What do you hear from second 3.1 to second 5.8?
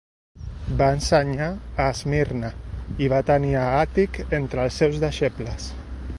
va tenir a Àtic entre els seus deixebles.